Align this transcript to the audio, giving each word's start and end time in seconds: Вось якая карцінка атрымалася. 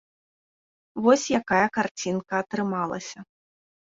Вось 1.07 1.25
якая 1.39 1.67
карцінка 1.77 2.33
атрымалася. 2.45 3.19